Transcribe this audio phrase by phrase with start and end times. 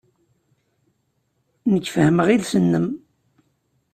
[1.71, 2.87] Nekk fehhmeɣ iles-nnem.